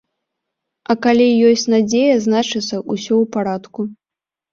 [0.93, 3.79] А калі ёсць надзея, значыцца, усё ў парадку.